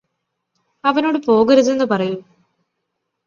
അവനോട് 0.83 1.17
പോകരുതെന്ന് 1.27 1.85
പറയൂ 1.85 2.17